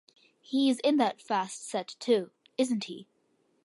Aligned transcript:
He's 0.39 0.79
in 0.79 0.97
that 0.97 1.21
fast 1.21 1.63
set 1.69 1.95
too, 1.99 2.31
isn't 2.57 2.85
he? 2.85 3.05